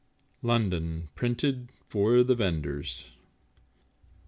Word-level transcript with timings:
London: 0.41 1.09
Printed 1.13 1.69
for 1.87 2.23
the 2.23 2.33
Vendors. 2.33 3.11